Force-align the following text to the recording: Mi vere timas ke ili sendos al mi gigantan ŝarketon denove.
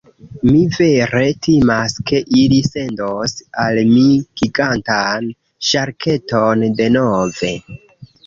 Mi 0.51 0.59
vere 0.75 1.25
timas 1.47 1.95
ke 2.11 2.21
ili 2.43 2.57
sendos 2.69 3.35
al 3.65 3.81
mi 3.91 4.05
gigantan 4.41 5.29
ŝarketon 5.69 6.65
denove. 6.81 7.53